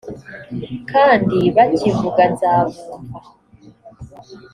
[0.91, 3.19] kandi bakivuga nzabumva